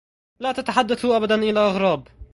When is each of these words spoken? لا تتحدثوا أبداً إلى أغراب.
لا 0.39 0.51
تتحدثوا 0.51 1.17
أبداً 1.17 1.35
إلى 1.35 1.59
أغراب. 1.59 2.07